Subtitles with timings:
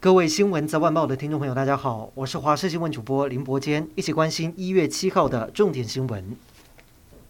[0.00, 6.36] 各位新闻在外贸的听众朋友，大家好，我是华视新闻主播林伯坚，一起关心一月七号的重点新闻。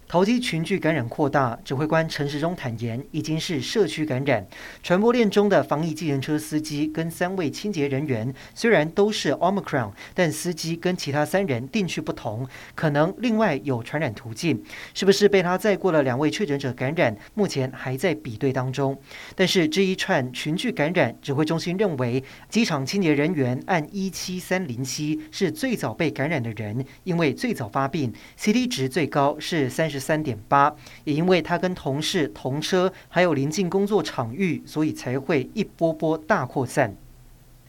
[0.09, 4.47] 投机群聚感染扩大，指挥官陈时中坦言，已经是社区感染。
[4.83, 14.65] 传播链中的防疫计程车司机跟三位清洁人员虽然都是 Omicron，但司机跟其他三人定区不同，可能另外有传染途径。
[14.95, 17.15] 是不是被他载过了两位确诊者感染？
[17.35, 18.99] 目前还在比对当中。
[19.37, 29.98] 但是这一串群聚感染，指挥中心认为，机场清洁人员按一七三零七是最早被感染的人，因为最早发病，CT 值最高是三十。
[29.99, 36.95] 三点八，也因为他跟同事同车，还有临近工作场域，所以才会一波波大扩散。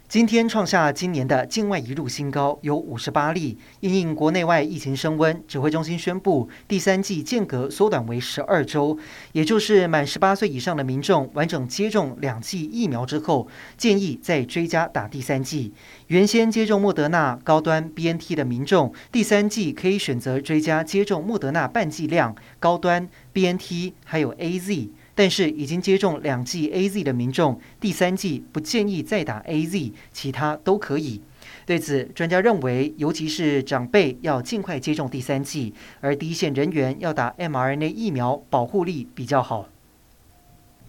[0.10, 3.56] 今天创下今年的境外移入新高，有五十八例。
[3.80, 8.98] 因应国内外疫情升温，指挥中心宣布第三季间隔缩短为十二周，
[9.34, 15.72] 也就是满十八岁以上的民众完整接种两剂疫苗之后，建议再追加打第三剂。
[16.08, 24.90] 原先接种莫德纳高端 BNT 的民众，第三剂可以选择追加接种莫德纳半剂量高端 BNT，还有 AZ。
[25.20, 31.20] 但是已经接种两剂 A Z 的民众，第三剂不建议再打 A Z，其他都可以。
[31.66, 39.68] 对此，专家认为，尤其是长辈要尽快接种第三剂，而第一线人员要打 mRNA 疫苗，保护力比较好。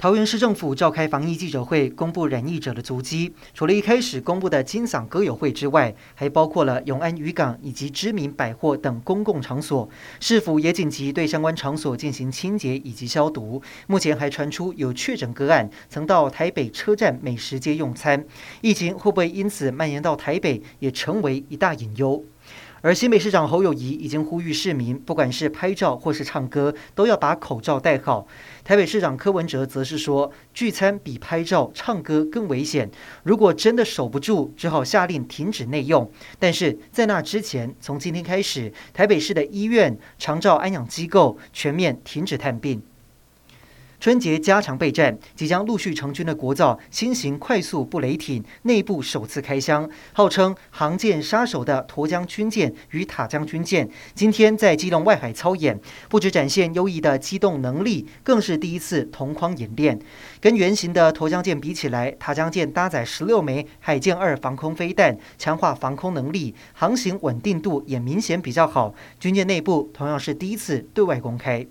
[0.01, 3.34] 桃园市政府召开防疫记者会，公布染疫者的足迹。
[3.53, 9.87] 除了一开始公布的金嗓歌友会之外，还包括了永安渔港以及知名百货等公共场所。
[10.19, 13.61] 市府也紧急对相关场所进行清洁以及消毒。
[13.89, 18.25] 目前还传出有确诊个案曾到台北车站美食街用餐，
[18.62, 22.25] 疫情会不会因此蔓延到台北，也成为一大隐忧。
[22.83, 28.27] 而新北市长侯友谊已经呼吁市民，不管是拍照或是唱歌，都要把口罩戴好。
[28.64, 32.91] 台北市长柯文哲则是说，聚餐比拍照、唱歌更危险，
[33.22, 36.10] 如果真的守不住，只好下令停止内用。
[36.38, 42.83] 但是在那之前，从今天开始，台北市的医院、长照安养机构全面停止探病。
[44.00, 55.78] 春节加强备战，即将陆续成军的国造新型快速布雷艇内部首次开箱，号称航舰杀手的沱江军舰与塔江军舰今天在基隆外海操演，
[56.09, 60.00] 不只展现优异的机动能力，更是第一次同框演练。
[60.41, 68.94] 跟原型的沱江舰比起来，塔江舰搭载十六枚海剑二防空飞弹，强化防空能力，航行稳定度也明显比较好。
[69.19, 71.66] 军舰内部同样是第一次对外公开。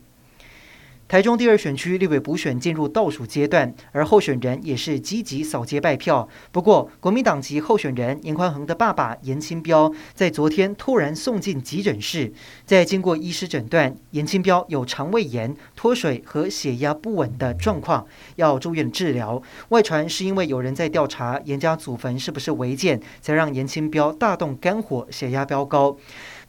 [1.10, 6.30] 台中第二选区立委补选进入倒数阶段，而候选人也是积极扫街拜票。
[6.52, 12.32] 不过，国民党籍候选人严宽恒的爸爸严清标在昨天突然送进急诊室，
[12.64, 18.06] 在经过医师诊断，严清标有肠胃炎、脱水和血压不稳的状况，
[18.36, 19.42] 要住院治疗。
[19.70, 25.98] 外传是因为有人在调查严家祖坟是不是违建，才让严清标大动肝火，血压飙高。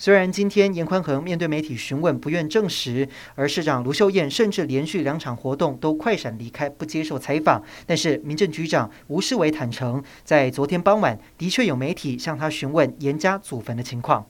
[0.03, 7.63] 虽然今天严宽恒面对媒体询问不愿证实，而市长卢秀燕甚至连续两场活动都快闪离开，不接受采访。
[7.85, 14.25] 但是民政局长吴世伟坦承，在昨天傍晚的确有媒体向他询问严家祖坟的情况。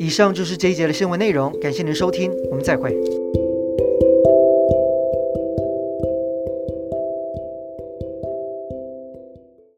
[0.00, 2.92] 以上就是这一节的新闻内容，感谢您收听，我们再会。